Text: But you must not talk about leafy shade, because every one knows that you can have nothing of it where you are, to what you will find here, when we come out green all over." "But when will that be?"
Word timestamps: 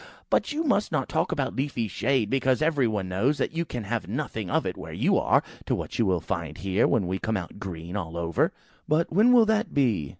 But 0.31 0.51
you 0.51 0.63
must 0.63 0.91
not 0.91 1.07
talk 1.07 1.31
about 1.31 1.55
leafy 1.55 1.87
shade, 1.87 2.31
because 2.31 2.63
every 2.63 2.87
one 2.87 3.07
knows 3.07 3.37
that 3.37 3.51
you 3.51 3.65
can 3.65 3.83
have 3.83 4.07
nothing 4.07 4.49
of 4.49 4.65
it 4.65 4.75
where 4.75 4.91
you 4.91 5.15
are, 5.19 5.43
to 5.67 5.75
what 5.75 5.99
you 5.99 6.07
will 6.07 6.19
find 6.19 6.57
here, 6.57 6.87
when 6.87 7.05
we 7.05 7.19
come 7.19 7.37
out 7.37 7.59
green 7.59 7.95
all 7.95 8.17
over." 8.17 8.51
"But 8.87 9.13
when 9.13 9.31
will 9.31 9.45
that 9.45 9.75
be?" 9.75 10.09